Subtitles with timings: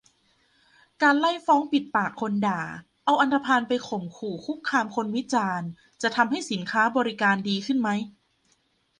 [1.01, 2.61] การไล่ฟ้องปิดปากคนด่า
[3.05, 5.67] เอาอันธพาลไปข่มขู่คุกคามคนวิจารณ์
[6.01, 7.89] จะทำให้สินค้าบริการดีขึ้นไหม?